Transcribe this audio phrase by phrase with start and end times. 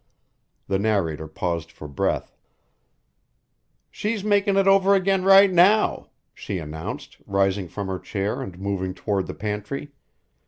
[0.67, 2.35] The narrator paused for breath.
[3.91, 8.95] "She's makin' it over again right now," she announced, rising from her chair and moving
[8.95, 9.91] toward the pantry.